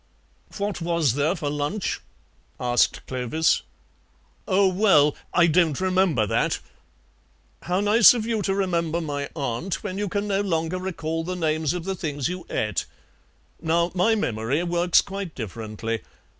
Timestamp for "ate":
12.49-12.87